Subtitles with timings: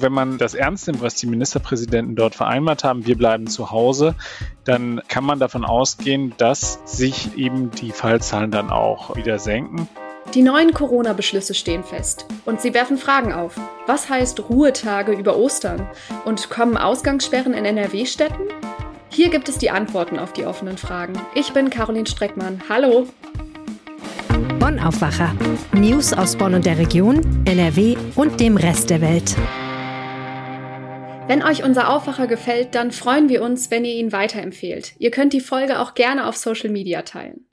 [0.00, 4.14] Wenn man das ernst nimmt, was die Ministerpräsidenten dort vereinbart haben, wir bleiben zu Hause,
[4.64, 9.88] dann kann man davon ausgehen, dass sich eben die Fallzahlen dann auch wieder senken.
[10.32, 13.60] Die neuen Corona-Beschlüsse stehen fest und sie werfen Fragen auf.
[13.86, 15.86] Was heißt Ruhetage über Ostern?
[16.24, 18.48] Und kommen Ausgangssperren in NRW-Städten?
[19.10, 21.14] Hier gibt es die Antworten auf die offenen Fragen.
[21.34, 22.62] Ich bin Caroline Streckmann.
[22.68, 23.06] Hallo!
[24.58, 25.34] Bonn Aufwacher.
[25.72, 29.34] News aus Bonn und der Region, NRW und dem Rest der Welt.
[31.30, 34.94] Wenn euch unser Aufwacher gefällt, dann freuen wir uns, wenn ihr ihn weiterempfehlt.
[34.98, 37.46] Ihr könnt die Folge auch gerne auf Social Media teilen.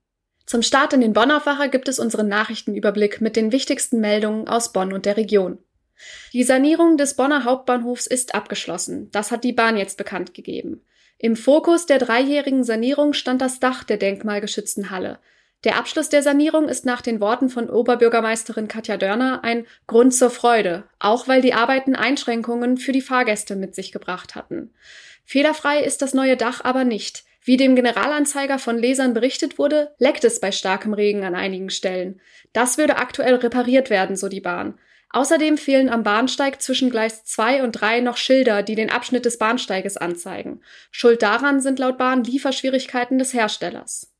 [0.48, 4.94] Zum Start in den Bonn-Aufwacher gibt es unseren Nachrichtenüberblick mit den wichtigsten Meldungen aus Bonn
[4.94, 5.60] und der Region.
[6.34, 9.12] Die Sanierung des Bonner Hauptbahnhofs ist abgeschlossen.
[9.12, 10.82] Das hat die Bahn jetzt bekannt gegeben.
[11.20, 15.20] Im Fokus der dreijährigen Sanierung stand das Dach der denkmalgeschützten Halle.
[15.64, 20.30] Der Abschluss der Sanierung ist nach den Worten von Oberbürgermeisterin Katja Dörner ein Grund zur
[20.30, 24.72] Freude, auch weil die Arbeiten Einschränkungen für die Fahrgäste mit sich gebracht hatten.
[25.26, 27.26] Fehlerfrei ist das neue Dach aber nicht.
[27.42, 32.22] Wie dem Generalanzeiger von Lesern berichtet wurde, leckt es bei starkem Regen an einigen Stellen.
[32.54, 34.78] Das würde aktuell repariert werden, so die Bahn.
[35.10, 39.38] Außerdem fehlen am Bahnsteig zwischen Gleis 2 und 3 noch Schilder, die den Abschnitt des
[39.38, 40.62] Bahnsteiges anzeigen.
[40.92, 44.14] Schuld daran sind laut Bahn Lieferschwierigkeiten des Herstellers.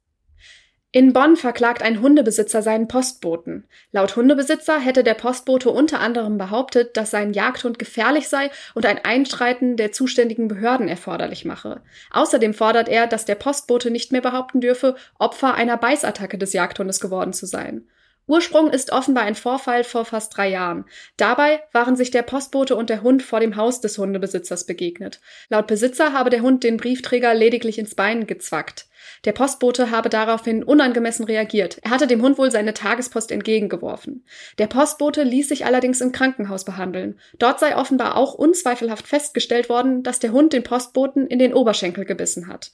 [0.98, 3.68] In Bonn verklagt ein Hundebesitzer seinen Postboten.
[3.92, 9.06] Laut Hundebesitzer hätte der Postbote unter anderem behauptet, dass sein Jagdhund gefährlich sei und ein
[9.06, 11.82] Einschreiten der zuständigen Behörden erforderlich mache.
[12.10, 17.00] Außerdem fordert er, dass der Postbote nicht mehr behaupten dürfe, Opfer einer Beißattacke des Jagdhundes
[17.00, 17.88] geworden zu sein.
[18.28, 20.84] Ursprung ist offenbar ein Vorfall vor fast drei Jahren.
[21.16, 25.22] Dabei waren sich der Postbote und der Hund vor dem Haus des Hundebesitzers begegnet.
[25.48, 28.88] Laut Besitzer habe der Hund den Briefträger lediglich ins Bein gezwackt.
[29.24, 31.80] Der Postbote habe daraufhin unangemessen reagiert.
[31.84, 34.26] Er hatte dem Hund wohl seine Tagespost entgegengeworfen.
[34.58, 37.20] Der Postbote ließ sich allerdings im Krankenhaus behandeln.
[37.40, 42.04] Dort sei offenbar auch unzweifelhaft festgestellt worden, dass der Hund den Postboten in den Oberschenkel
[42.04, 42.72] gebissen hat.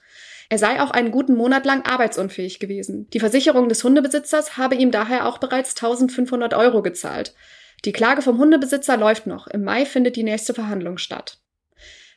[0.49, 3.09] Er sei auch einen guten Monat lang arbeitsunfähig gewesen.
[3.11, 7.33] Die Versicherung des Hundebesitzers habe ihm daher auch bereits 1500 Euro gezahlt.
[7.85, 9.47] Die Klage vom Hundebesitzer läuft noch.
[9.47, 11.39] Im Mai findet die nächste Verhandlung statt.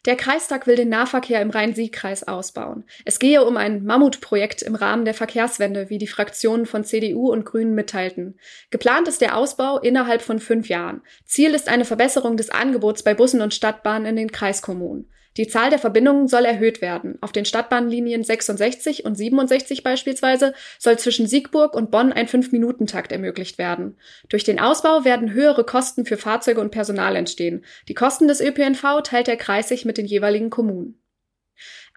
[0.06, 2.84] Der Kreistag will den Nahverkehr im Rhein-Sieg-Kreis ausbauen.
[3.04, 7.44] Es gehe um ein Mammutprojekt im Rahmen der Verkehrswende, wie die Fraktionen von CDU und
[7.44, 8.38] Grünen mitteilten.
[8.70, 11.02] Geplant ist der Ausbau innerhalb von fünf Jahren.
[11.24, 15.10] Ziel ist eine Verbesserung des Angebots bei Bussen und Stadtbahnen in den Kreiskommunen.
[15.36, 17.18] Die Zahl der Verbindungen soll erhöht werden.
[17.20, 23.58] Auf den Stadtbahnlinien 66 und 67 beispielsweise soll zwischen Siegburg und Bonn ein 5-Minuten-Takt ermöglicht
[23.58, 23.96] werden.
[24.28, 27.64] Durch den Ausbau werden höhere Kosten für Fahrzeuge und Personal entstehen.
[27.88, 31.00] Die Kosten des ÖPNV teilt der Kreis sich mit den jeweiligen Kommunen.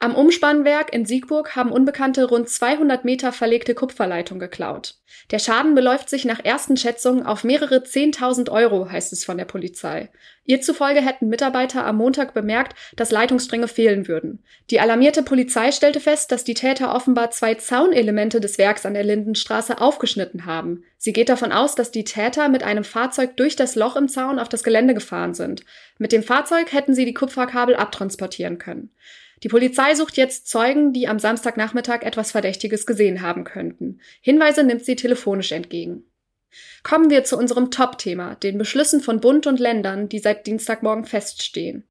[0.02, 4.96] Am Umspannwerk in Siegburg haben Unbekannte rund 200 Meter verlegte Kupferleitung geklaut.
[5.31, 9.46] Der Schaden beläuft sich nach ersten Schätzungen auf mehrere 10.000 Euro, heißt es von der
[9.46, 10.09] Polizei.
[10.46, 14.44] Ihr zufolge hätten Mitarbeiter am Montag bemerkt, dass Leitungsstränge fehlen würden.
[14.70, 19.03] Die alarmierte Polizei stellte fest, dass die Täter offenbar zwei Zaunelemente des Werks an der
[19.03, 20.84] Lindenstraße aufgeschnitten haben.
[20.97, 24.40] Sie geht davon aus, dass die Täter mit einem Fahrzeug durch das Loch im Zaun
[24.40, 25.64] auf das Gelände gefahren sind.
[25.97, 28.91] Mit dem Fahrzeug hätten sie die Kupferkabel abtransportieren können.
[29.44, 34.00] Die Polizei sucht jetzt Zeugen, die am Samstagnachmittag etwas Verdächtiges gesehen haben könnten.
[34.22, 36.04] Hinweise nimmt sie telefonisch entgegen.
[36.84, 41.89] Kommen wir zu unserem Top-Thema, den Beschlüssen von Bund und Ländern, die seit Dienstagmorgen feststehen.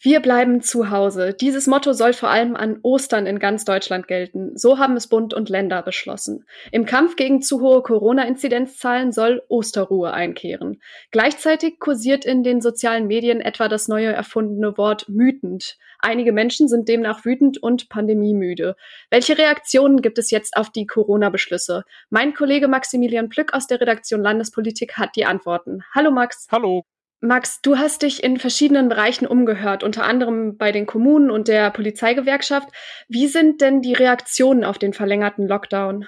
[0.00, 1.34] Wir bleiben zu Hause.
[1.34, 4.56] Dieses Motto soll vor allem an Ostern in ganz Deutschland gelten.
[4.56, 6.44] So haben es Bund und Länder beschlossen.
[6.70, 10.80] Im Kampf gegen zu hohe Corona-Inzidenzzahlen soll Osterruhe einkehren.
[11.10, 15.76] Gleichzeitig kursiert in den sozialen Medien etwa das neue erfundene Wort wütend.
[15.98, 18.76] Einige Menschen sind demnach wütend und pandemiemüde.
[19.10, 21.82] Welche Reaktionen gibt es jetzt auf die Corona-Beschlüsse?
[22.08, 25.82] Mein Kollege Maximilian Plück aus der Redaktion Landespolitik hat die Antworten.
[25.92, 26.46] Hallo Max.
[26.52, 26.84] Hallo.
[27.20, 31.70] Max, du hast dich in verschiedenen Bereichen umgehört, unter anderem bei den Kommunen und der
[31.70, 32.68] Polizeigewerkschaft.
[33.08, 36.06] Wie sind denn die Reaktionen auf den verlängerten Lockdown?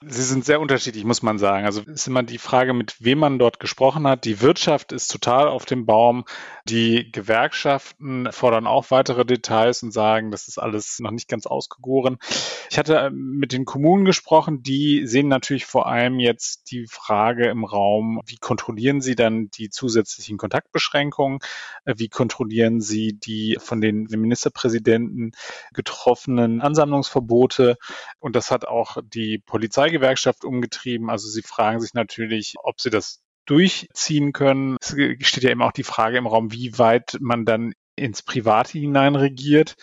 [0.00, 1.64] Sie sind sehr unterschiedlich, muss man sagen.
[1.66, 4.24] Also ist immer die Frage, mit wem man dort gesprochen hat.
[4.26, 6.24] Die Wirtschaft ist total auf dem Baum.
[6.66, 12.18] Die Gewerkschaften fordern auch weitere Details und sagen, das ist alles noch nicht ganz ausgegoren.
[12.70, 17.48] Ich hatte äh, mit den Kommunen gesprochen, die sehen natürlich vor allem jetzt die Frage
[17.48, 21.40] im Raum, wie kontrollieren sie dann die zusätzlichen Kontaktbeschränkungen?
[21.84, 25.32] Äh, wie kontrollieren sie die von den Ministerpräsidenten
[25.72, 27.78] getroffenen Ansammlungsverbote?
[28.20, 31.10] Und das hat auch die Polizei Polizeigewerkschaft umgetrieben.
[31.10, 34.76] Also sie fragen sich natürlich, ob sie das durchziehen können.
[34.80, 34.94] Es
[35.26, 39.14] steht ja eben auch die Frage im Raum, wie weit man dann ins Private hinein
[39.14, 39.74] regiert.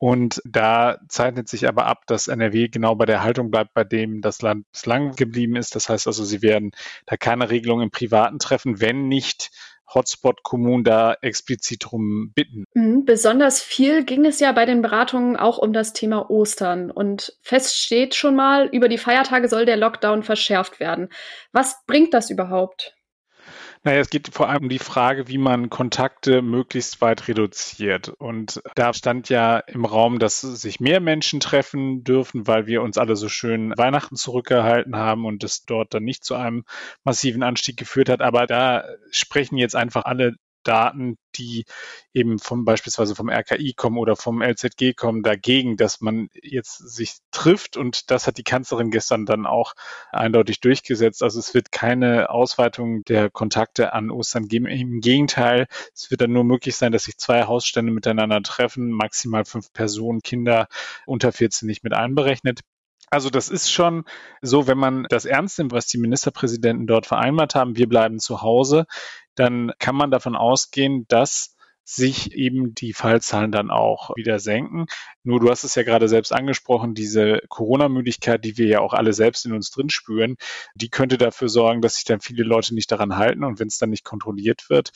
[0.00, 4.20] Und da zeichnet sich aber ab, dass NRW genau bei der Haltung bleibt, bei dem
[4.20, 5.74] das Land bislang geblieben ist.
[5.74, 6.70] Das heißt also, sie werden
[7.06, 9.50] da keine Regelung im Privaten treffen, wenn nicht
[9.94, 12.64] Hotspot-Kommunen da explizit drum bitten.
[12.74, 16.90] Mhm, besonders viel ging es ja bei den Beratungen auch um das Thema Ostern.
[16.90, 21.08] Und fest steht schon mal, über die Feiertage soll der Lockdown verschärft werden.
[21.52, 22.97] Was bringt das überhaupt?
[23.88, 28.10] Naja, es geht vor allem um die Frage, wie man Kontakte möglichst weit reduziert.
[28.10, 32.98] Und da stand ja im Raum, dass sich mehr Menschen treffen dürfen, weil wir uns
[32.98, 36.64] alle so schön Weihnachten zurückgehalten haben und es dort dann nicht zu einem
[37.02, 38.20] massiven Anstieg geführt hat.
[38.20, 41.64] Aber da sprechen jetzt einfach alle Daten, die
[42.12, 47.18] eben vom beispielsweise vom RKI kommen oder vom LZG kommen, dagegen, dass man jetzt sich
[47.30, 47.76] trifft.
[47.76, 49.74] Und das hat die Kanzlerin gestern dann auch
[50.10, 51.22] eindeutig durchgesetzt.
[51.22, 54.66] Also es wird keine Ausweitung der Kontakte an Ostern geben.
[54.66, 59.44] Im Gegenteil, es wird dann nur möglich sein, dass sich zwei Hausstände miteinander treffen, maximal
[59.44, 60.68] fünf Personen, Kinder
[61.06, 62.60] unter 14 nicht mit einberechnet.
[63.10, 64.04] Also das ist schon
[64.42, 68.42] so, wenn man das ernst nimmt, was die Ministerpräsidenten dort vereinbart haben, wir bleiben zu
[68.42, 68.86] Hause,
[69.38, 71.56] dann kann man davon ausgehen, dass
[71.88, 74.86] sich eben die Fallzahlen dann auch wieder senken.
[75.22, 79.14] Nur du hast es ja gerade selbst angesprochen, diese Corona-Müdigkeit, die wir ja auch alle
[79.14, 80.36] selbst in uns drin spüren,
[80.74, 83.78] die könnte dafür sorgen, dass sich dann viele Leute nicht daran halten und wenn es
[83.78, 84.90] dann nicht kontrolliert wird,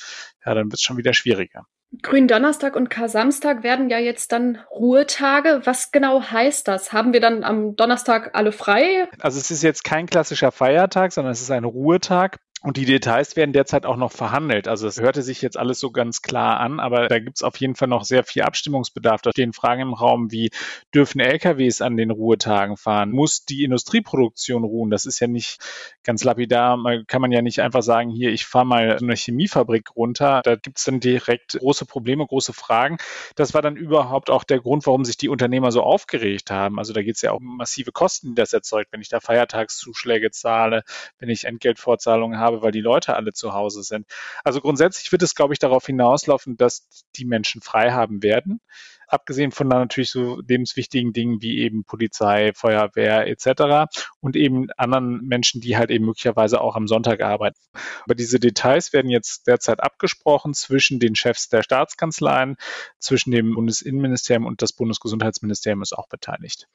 [0.44, 1.66] ja, dann wird es schon wieder schwieriger.
[2.00, 5.60] Gründonnerstag und Kar-Samstag werden ja jetzt dann Ruhetage.
[5.64, 6.92] Was genau heißt das?
[6.92, 9.08] Haben wir dann am Donnerstag alle frei?
[9.20, 12.38] Also es ist jetzt kein klassischer Feiertag, sondern es ist ein Ruhetag.
[12.64, 14.68] Und die Details werden derzeit auch noch verhandelt.
[14.68, 17.56] Also es hörte sich jetzt alles so ganz klar an, aber da gibt es auf
[17.56, 19.20] jeden Fall noch sehr viel Abstimmungsbedarf.
[19.20, 20.50] Da stehen Fragen im Raum wie,
[20.94, 23.10] dürfen LKWs an den Ruhetagen fahren?
[23.10, 24.90] Muss die Industrieproduktion ruhen?
[24.90, 25.58] Das ist ja nicht
[26.04, 26.76] ganz lapidar.
[26.76, 30.42] Man kann man ja nicht einfach sagen, hier, ich fahre mal so eine Chemiefabrik runter.
[30.44, 32.98] Da gibt es dann direkt große Probleme, große Fragen.
[33.34, 36.78] Das war dann überhaupt auch der Grund, warum sich die Unternehmer so aufgeregt haben.
[36.78, 39.18] Also da geht es ja auch um massive Kosten, die das erzeugt, wenn ich da
[39.18, 40.84] Feiertagszuschläge zahle,
[41.18, 44.06] wenn ich Entgeltfortzahlungen habe habe, weil die Leute alle zu Hause sind.
[44.44, 48.60] Also grundsätzlich wird es, glaube ich, darauf hinauslaufen, dass die Menschen frei haben werden.
[49.08, 53.92] Abgesehen von natürlich so lebenswichtigen Dingen wie eben Polizei, Feuerwehr etc.
[54.20, 57.60] und eben anderen Menschen, die halt eben möglicherweise auch am Sonntag arbeiten.
[58.04, 62.56] Aber diese Details werden jetzt derzeit abgesprochen zwischen den Chefs der Staatskanzleien,
[62.98, 66.68] zwischen dem Bundesinnenministerium und das Bundesgesundheitsministerium ist auch beteiligt.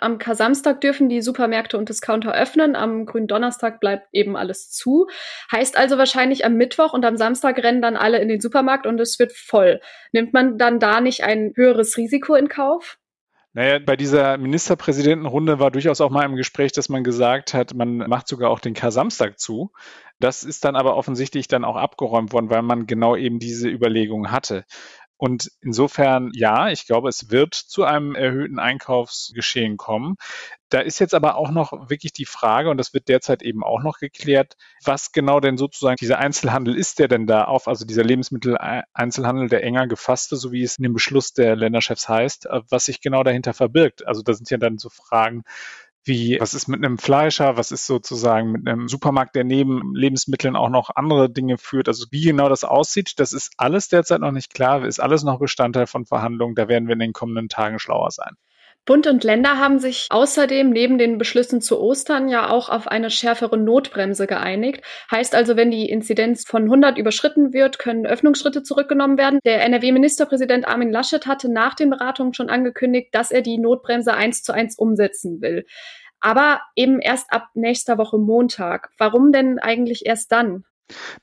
[0.00, 5.08] Am Kasamstag dürfen die Supermärkte und Discounter öffnen, am Gründonnerstag bleibt eben alles zu.
[5.50, 9.00] Heißt also wahrscheinlich am Mittwoch und am Samstag rennen dann alle in den Supermarkt und
[9.00, 9.80] es wird voll.
[10.12, 12.98] Nimmt man dann da nicht ein höheres Risiko in Kauf?
[13.54, 17.96] Naja, bei dieser Ministerpräsidentenrunde war durchaus auch mal im Gespräch, dass man gesagt hat, man
[17.96, 19.72] macht sogar auch den Kar-Samstag zu.
[20.20, 24.30] Das ist dann aber offensichtlich dann auch abgeräumt worden, weil man genau eben diese Überlegung
[24.30, 24.64] hatte.
[25.18, 30.14] Und insofern, ja, ich glaube, es wird zu einem erhöhten Einkaufsgeschehen kommen.
[30.68, 33.82] Da ist jetzt aber auch noch wirklich die Frage, und das wird derzeit eben auch
[33.82, 38.04] noch geklärt, was genau denn sozusagen dieser Einzelhandel ist, der denn da auf, also dieser
[38.04, 43.00] Lebensmitteleinzelhandel, der enger gefasste, so wie es in dem Beschluss der Länderchefs heißt, was sich
[43.00, 44.06] genau dahinter verbirgt.
[44.06, 45.42] Also da sind ja dann so Fragen,
[46.04, 50.56] wie, was ist mit einem Fleischer, was ist sozusagen mit einem Supermarkt, der neben Lebensmitteln
[50.56, 51.88] auch noch andere Dinge führt.
[51.88, 55.38] Also wie genau das aussieht, das ist alles derzeit noch nicht klar, ist alles noch
[55.38, 56.54] Bestandteil von Verhandlungen.
[56.54, 58.36] Da werden wir in den kommenden Tagen schlauer sein.
[58.88, 63.10] Bund und Länder haben sich außerdem neben den Beschlüssen zu Ostern ja auch auf eine
[63.10, 64.82] schärfere Notbremse geeinigt.
[65.10, 69.40] Heißt also, wenn die Inzidenz von 100 überschritten wird, können Öffnungsschritte zurückgenommen werden.
[69.44, 74.42] Der NRW-Ministerpräsident Armin Laschet hatte nach den Beratungen schon angekündigt, dass er die Notbremse eins
[74.42, 75.66] zu eins umsetzen will.
[76.20, 78.88] Aber eben erst ab nächster Woche Montag.
[78.96, 80.64] Warum denn eigentlich erst dann?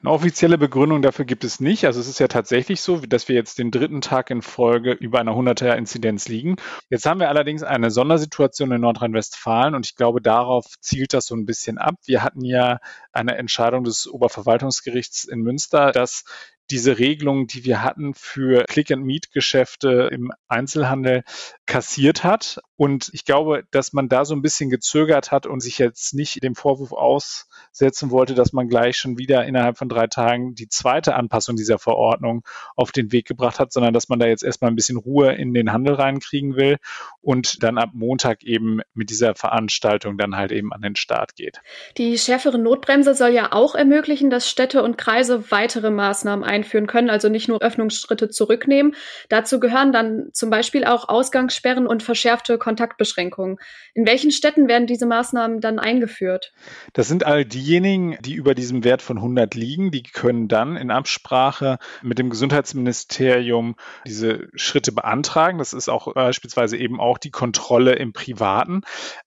[0.01, 1.85] Eine offizielle Begründung dafür gibt es nicht.
[1.85, 5.19] Also es ist ja tatsächlich so, dass wir jetzt den dritten Tag in Folge über
[5.19, 6.57] einer 100er-Inzidenz liegen.
[6.89, 11.35] Jetzt haben wir allerdings eine Sondersituation in Nordrhein-Westfalen und ich glaube, darauf zielt das so
[11.35, 11.95] ein bisschen ab.
[12.05, 12.79] Wir hatten ja
[13.11, 16.25] eine Entscheidung des Oberverwaltungsgerichts in Münster, dass
[16.71, 21.23] diese Regelung, die wir hatten für Click-and-Meet-Geschäfte im Einzelhandel
[21.65, 22.59] kassiert hat.
[22.77, 26.43] Und ich glaube, dass man da so ein bisschen gezögert hat und sich jetzt nicht
[26.43, 31.15] dem Vorwurf aussetzen wollte, dass man gleich schon wieder innerhalb von drei Tagen die zweite
[31.15, 32.43] Anpassung dieser Verordnung
[32.75, 35.53] auf den Weg gebracht hat, sondern dass man da jetzt erstmal ein bisschen Ruhe in
[35.53, 36.77] den Handel reinkriegen will
[37.21, 41.61] und dann ab Montag eben mit dieser Veranstaltung dann halt eben an den Start geht.
[41.97, 47.09] Die schärfere Notbremse soll ja auch ermöglichen, dass Städte und Kreise weitere Maßnahmen einführen können,
[47.09, 48.95] also nicht nur Öffnungsschritte zurücknehmen.
[49.29, 53.57] Dazu gehören dann zum Beispiel auch Ausgangssperren und verschärfte Kontaktbeschränkungen.
[53.93, 56.51] In welchen Städten werden diese Maßnahmen dann eingeführt?
[56.93, 59.91] Das sind all diejenigen, die über diesem Wert von 100 liegen.
[59.91, 63.75] Die können dann in Absprache mit dem Gesundheitsministerium
[64.07, 65.59] diese Schritte beantragen.
[65.59, 68.81] Das ist auch beispielsweise eben auch die Kontrolle im Privaten.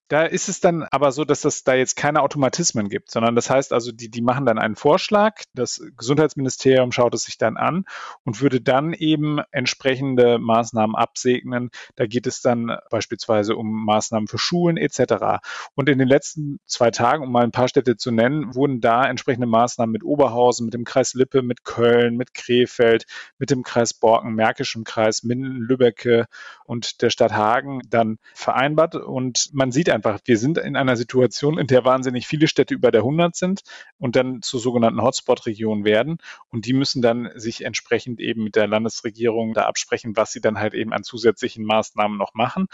[0.09, 3.49] Da ist es dann aber so, dass es da jetzt keine Automatismen gibt, sondern das
[3.49, 7.85] heißt also, die, die machen dann einen Vorschlag, das Gesundheitsministerium schaut es sich dann an
[8.25, 11.69] und würde dann eben entsprechende Maßnahmen absegnen.
[11.95, 15.39] Da geht es dann beispielsweise um Maßnahmen für Schulen etc.
[15.75, 19.05] Und in den letzten zwei Tagen, um mal ein paar Städte zu nennen, wurden da
[19.05, 23.05] entsprechende Maßnahmen mit Oberhausen, mit dem Kreis Lippe, mit Köln, mit Krefeld,
[23.37, 26.25] mit dem Kreis Borken, Märkischem Kreis, Minden, Lübbecke
[26.65, 28.95] und der Stadt Hagen dann vereinbart.
[28.95, 32.91] Und man sieht einfach, wir sind in einer Situation, in der wahnsinnig viele Städte über
[32.91, 33.61] der 100 sind
[33.97, 36.17] und dann zu sogenannten Hotspot-Regionen werden.
[36.49, 40.59] Und die müssen dann sich entsprechend eben mit der Landesregierung da absprechen, was sie dann
[40.59, 42.67] halt eben an zusätzlichen Maßnahmen noch machen.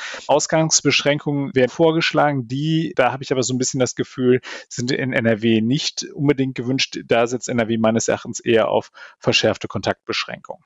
[0.46, 5.12] Ausgangsbeschränkungen werden vorgeschlagen, die, da habe ich aber so ein bisschen das Gefühl, sind in
[5.12, 7.00] NRW nicht unbedingt gewünscht.
[7.06, 10.64] Da setzt NRW meines Erachtens eher auf verschärfte Kontaktbeschränkungen.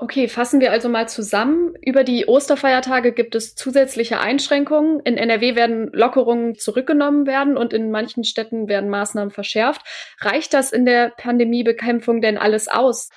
[0.00, 1.74] Okay, fassen wir also mal zusammen.
[1.80, 5.00] Über die Osterfeiertage gibt es zusätzliche Einschränkungen.
[5.00, 9.82] In NRW werden Lockerungen zurückgenommen werden und in manchen Städten werden Maßnahmen verschärft.
[10.20, 13.10] Reicht das in der Pandemiebekämpfung denn alles aus?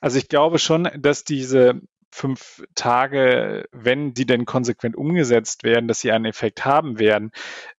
[0.00, 6.00] Also ich glaube schon, dass diese fünf Tage, wenn die denn konsequent umgesetzt werden, dass
[6.00, 7.30] sie einen Effekt haben werden.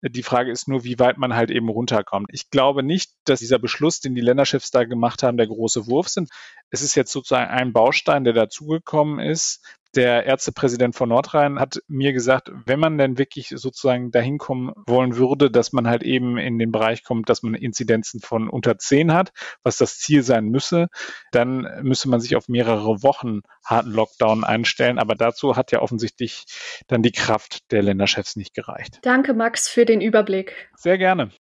[0.03, 2.29] Die Frage ist nur, wie weit man halt eben runterkommt.
[2.33, 6.09] Ich glaube nicht, dass dieser Beschluss, den die Länderchefs da gemacht haben, der große Wurf
[6.09, 6.31] sind.
[6.71, 9.65] Es ist jetzt sozusagen ein Baustein, der dazugekommen ist,
[9.97, 15.17] der Ärztepräsident von Nordrhein hat mir gesagt, wenn man denn wirklich sozusagen dahin kommen wollen
[15.17, 19.13] würde, dass man halt eben in den Bereich kommt, dass man Inzidenzen von unter zehn
[19.13, 20.89] hat, was das Ziel sein müsse,
[21.33, 24.99] dann müsse man sich auf mehrere Wochen harten Lockdown einstellen.
[24.99, 26.45] Aber dazu hat ja offensichtlich
[26.87, 28.99] dann die Kraft der Länderchefs nicht gereicht.
[29.03, 30.71] Danke, Max, für den Überblick.
[30.77, 31.31] Sehr gerne.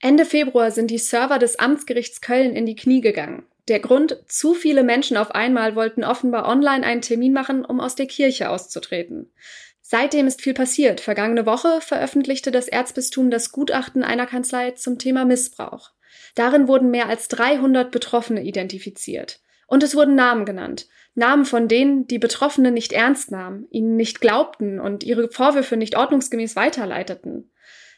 [0.00, 3.46] Ende Februar sind die Server des Amtsgerichts Köln in die Knie gegangen.
[3.68, 7.96] Der Grund, zu viele Menschen auf einmal wollten offenbar online einen Termin machen, um aus
[7.96, 9.32] der Kirche auszutreten.
[9.82, 11.00] Seitdem ist viel passiert.
[11.00, 15.90] Vergangene Woche veröffentlichte das Erzbistum das Gutachten einer Kanzlei zum Thema Missbrauch.
[16.34, 19.40] Darin wurden mehr als 300 Betroffene identifiziert.
[19.66, 20.86] Und es wurden Namen genannt.
[21.14, 25.96] Namen von denen, die Betroffene nicht ernst nahmen, ihnen nicht glaubten und ihre Vorwürfe nicht
[25.96, 27.50] ordnungsgemäß weiterleiteten.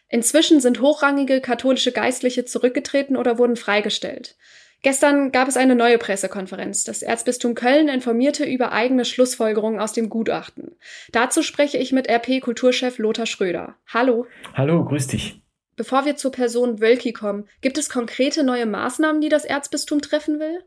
[0.08, 4.36] Inzwischen sind hochrangige katholische Geistliche zurückgetreten oder wurden freigestellt.
[4.82, 6.84] Gestern gab es eine neue Pressekonferenz.
[6.84, 10.76] Das Erzbistum Köln informierte über eigene Schlussfolgerungen aus dem Gutachten.
[11.10, 13.74] Dazu spreche ich mit RP-Kulturchef Lothar Schröder.
[13.92, 14.26] Hallo.
[14.54, 15.42] Hallo, grüß dich.
[15.76, 20.38] Bevor wir zur Person Wölki kommen, gibt es konkrete neue Maßnahmen, die das Erzbistum treffen
[20.38, 20.64] will?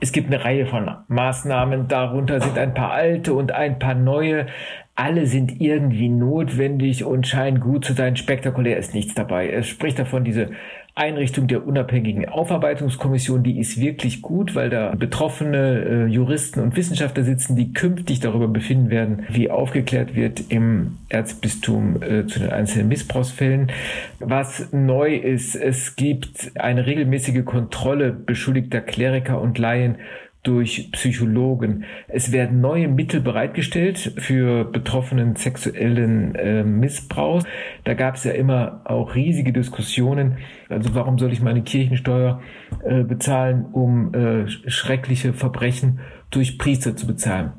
[0.00, 4.46] Es gibt eine Reihe von Maßnahmen, darunter sind ein paar alte und ein paar neue.
[5.00, 8.16] Alle sind irgendwie notwendig und scheinen gut zu sein.
[8.16, 9.48] Spektakulär ist nichts dabei.
[9.48, 10.50] Es spricht davon, diese
[10.96, 17.22] Einrichtung der unabhängigen Aufarbeitungskommission, die ist wirklich gut, weil da betroffene äh, Juristen und Wissenschaftler
[17.22, 22.88] sitzen, die künftig darüber befinden werden, wie aufgeklärt wird im Erzbistum äh, zu den einzelnen
[22.88, 23.70] Missbrauchsfällen.
[24.18, 29.98] Was neu ist, es gibt eine regelmäßige Kontrolle beschuldigter Kleriker und Laien
[30.48, 31.84] durch Psychologen.
[32.08, 37.42] Es werden neue Mittel bereitgestellt für betroffenen sexuellen äh, Missbrauch.
[37.84, 40.38] Da gab es ja immer auch riesige Diskussionen.
[40.70, 42.40] Also warum soll ich meine Kirchensteuer
[42.82, 46.00] äh, bezahlen, um äh, schreckliche Verbrechen
[46.30, 47.52] durch Priester zu bezahlen?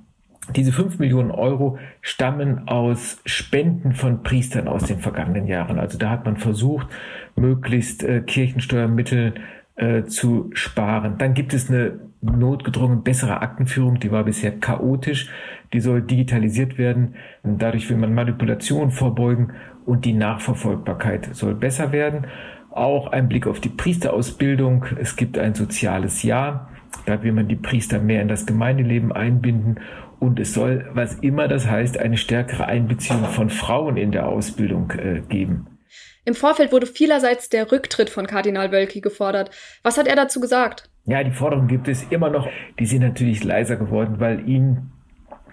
[0.56, 5.78] Diese fünf Millionen Euro stammen aus Spenden von Priestern aus den vergangenen Jahren.
[5.78, 6.88] Also da hat man versucht,
[7.36, 9.36] möglichst äh, Kirchensteuermittel
[9.80, 11.18] äh, zu sparen.
[11.18, 15.30] Dann gibt es eine notgedrungen bessere Aktenführung, die war bisher chaotisch,
[15.72, 17.16] die soll digitalisiert werden.
[17.44, 19.54] Und dadurch will man Manipulation vorbeugen
[19.86, 22.28] und die Nachverfolgbarkeit soll besser werden.
[22.72, 24.86] Auch ein Blick auf die Priesterausbildung.
[25.00, 26.70] Es gibt ein soziales Jahr.
[27.06, 29.80] Da will man die Priester mehr in das Gemeindeleben einbinden.
[30.20, 34.92] Und es soll, was immer das heißt, eine stärkere Einbeziehung von Frauen in der Ausbildung
[34.92, 35.79] äh, geben.
[36.26, 39.52] Im Vorfeld wurde vielerseits der Rücktritt von Kardinal Wölki gefordert.
[39.84, 40.90] Was hat er dazu gesagt?
[41.06, 42.48] Ja, die Forderung gibt es immer noch.
[42.78, 44.92] Die sind natürlich leiser geworden, weil ihn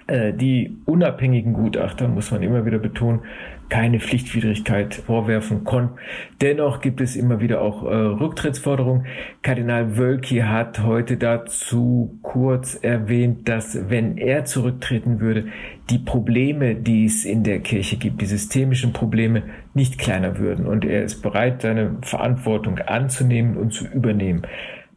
[0.08, 3.22] die unabhängigen Gutachter, muss man immer wieder betonen,
[3.68, 5.98] keine Pflichtwidrigkeit vorwerfen konnten.
[6.40, 9.06] Dennoch gibt es immer wieder auch äh, Rücktrittsforderungen.
[9.42, 15.46] Kardinal Wölki hat heute dazu kurz erwähnt, dass wenn er zurücktreten würde,
[15.90, 19.42] die Probleme, die es in der Kirche gibt, die systemischen Probleme,
[19.74, 20.66] nicht kleiner würden.
[20.66, 24.42] Und er ist bereit, seine Verantwortung anzunehmen und zu übernehmen.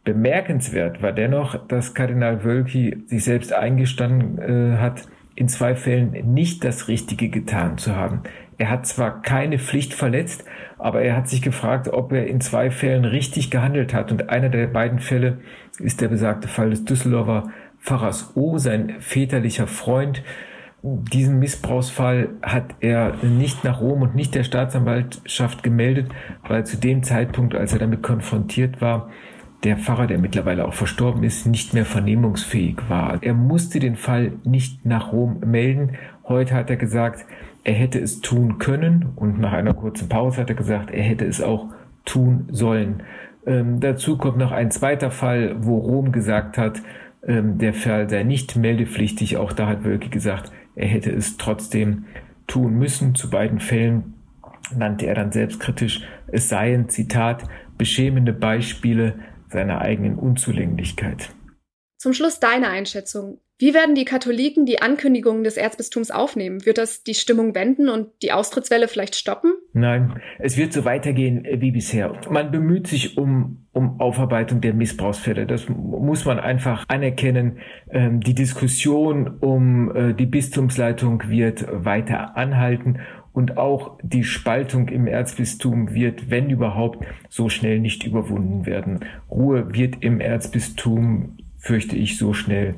[0.04, 5.04] Bemerkenswert war dennoch, dass Kardinal Wölki sich selbst eingestanden äh, hat,
[5.36, 8.24] in zwei Fällen nicht das Richtige getan zu haben.
[8.58, 10.44] Er hat zwar keine Pflicht verletzt,
[10.78, 14.12] aber er hat sich gefragt, ob er in zwei Fällen richtig gehandelt hat.
[14.12, 15.38] Und einer der beiden Fälle
[15.80, 20.24] ist der besagte Fall des Düsseldorfer Pfarrers O, sein väterlicher Freund,
[20.82, 26.10] Diesen Missbrauchsfall hat er nicht nach Rom und nicht der Staatsanwaltschaft gemeldet,
[26.48, 29.10] weil zu dem Zeitpunkt, als er damit konfrontiert war,
[29.64, 33.22] der Pfarrer, der mittlerweile auch verstorben ist, nicht mehr vernehmungsfähig war.
[33.22, 35.98] Er musste den Fall nicht nach Rom melden.
[36.24, 37.26] Heute hat er gesagt,
[37.64, 41.26] er hätte es tun können und nach einer kurzen Pause hat er gesagt, er hätte
[41.26, 41.68] es auch
[42.06, 43.04] tun sollen.
[43.46, 46.82] Ähm, dazu kommt noch ein zweiter Fall, wo Rom gesagt hat,
[47.28, 49.38] ähm, der Fall sei nicht meldepflichtig.
[49.38, 52.06] Auch da hat Wölke gesagt, er hätte es trotzdem
[52.48, 53.14] tun müssen.
[53.14, 54.14] Zu beiden Fällen
[54.76, 57.44] nannte er dann selbstkritisch, es seien, Zitat,
[57.78, 59.16] beschämende Beispiele
[59.50, 61.30] seiner eigenen Unzulänglichkeit.
[61.98, 63.40] Zum Schluss deine Einschätzung.
[63.62, 66.66] Wie werden die Katholiken die Ankündigungen des Erzbistums aufnehmen?
[66.66, 69.52] Wird das die Stimmung wenden und die Austrittswelle vielleicht stoppen?
[69.74, 72.14] Nein, es wird so weitergehen wie bisher.
[72.30, 75.46] Man bemüht sich um, um Aufarbeitung der Missbrauchsfälle.
[75.46, 77.60] Das muss man einfach anerkennen.
[77.90, 83.00] Ähm, die Diskussion um äh, die Bistumsleitung wird weiter anhalten
[83.34, 89.06] und auch die Spaltung im Erzbistum wird, wenn überhaupt, so schnell nicht überwunden werden.
[89.30, 92.76] Ruhe wird im Erzbistum, fürchte ich, so schnell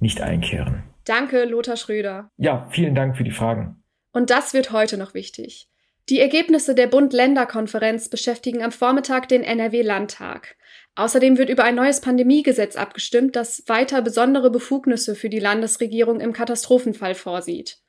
[0.00, 0.82] nicht einkehren.
[1.04, 2.30] Danke, Lothar Schröder.
[2.36, 3.82] Ja, vielen Dank für die Fragen.
[4.12, 5.68] Und das wird heute noch wichtig.
[6.08, 10.56] Die Ergebnisse der Bund-Länder-Konferenz beschäftigen am Vormittag den NRW-Landtag.
[10.96, 16.32] Außerdem wird über ein neues Pandemiegesetz abgestimmt, das weiter besondere Befugnisse für die Landesregierung im
[16.32, 17.81] Katastrophenfall vorsieht.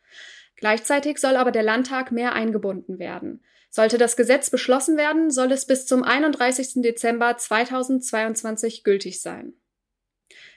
[0.64, 3.44] Gleichzeitig soll aber der Landtag mehr eingebunden werden.
[3.70, 6.76] Sollte das Gesetz beschlossen werden, soll es bis zum 31.
[6.76, 9.56] Dezember 2022 gültig sein.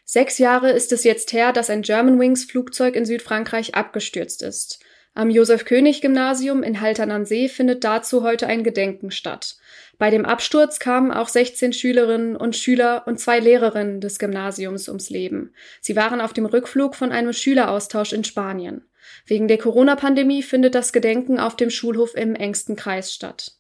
[0.04, 4.78] Sechs Jahre ist es jetzt her, dass ein Germanwings Flugzeug in Südfrankreich abgestürzt ist.
[5.12, 9.56] Am Josef-König-Gymnasium in Haltern am See findet dazu heute ein Gedenken statt.
[9.98, 15.10] Bei dem Absturz kamen auch 16 Schülerinnen und Schüler und zwei Lehrerinnen des Gymnasiums ums
[15.10, 15.52] Leben.
[15.80, 18.84] Sie waren auf dem Rückflug von einem Schüleraustausch in Spanien.
[19.26, 23.56] Wegen der Corona-Pandemie findet das Gedenken auf dem Schulhof im engsten Kreis statt.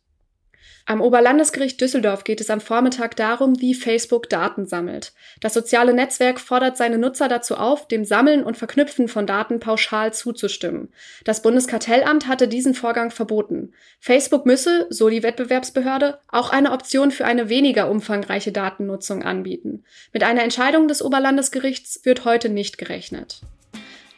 [0.88, 5.14] Am Oberlandesgericht Düsseldorf geht es am Vormittag darum, wie Facebook Daten sammelt.
[5.40, 10.14] Das soziale Netzwerk fordert seine Nutzer dazu auf, dem Sammeln und Verknüpfen von Daten pauschal
[10.14, 10.92] zuzustimmen.
[11.24, 13.72] Das Bundeskartellamt hatte diesen Vorgang verboten.
[13.98, 19.82] Facebook müsse, so die Wettbewerbsbehörde, auch eine Option für eine weniger umfangreiche Datennutzung anbieten.
[20.12, 23.40] Mit einer Entscheidung des Oberlandesgerichts wird heute nicht gerechnet.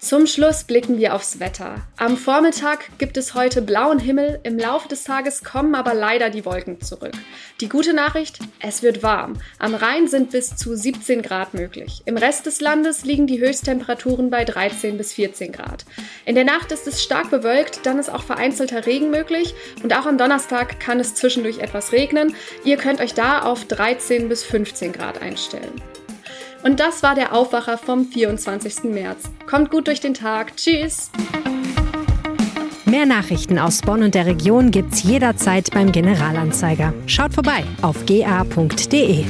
[0.01, 1.83] Zum Schluss blicken wir aufs Wetter.
[1.97, 6.45] Am Vormittag gibt es heute blauen Himmel, im Laufe des Tages kommen aber leider die
[6.45, 7.15] Wolken zurück.
[7.61, 9.41] Die gute Nachricht, es wird warm.
[9.59, 12.03] Am Rhein sind bis zu 17 Grad möglich.
[12.05, 15.85] Im Rest des Landes liegen die Höchsttemperaturen bei 13 bis 14 Grad.
[16.25, 20.07] In der Nacht ist es stark bewölkt, dann ist auch vereinzelter Regen möglich und auch
[20.07, 22.37] am Donnerstag kann es zwischendurch etwas regnen.
[22.65, 25.73] Ihr könnt euch da auf 13 bis 15 Grad einstellen.
[26.63, 28.85] Und das war der Aufwacher vom 24.
[28.85, 29.31] März.
[29.47, 30.57] Kommt gut durch den Tag.
[30.57, 31.11] Tschüss.
[32.85, 36.95] Mehr Nachrichten aus Bonn und der Region gibt's jederzeit beim Generalanzeiger.
[37.07, 39.25] Schaut vorbei auf ga.de.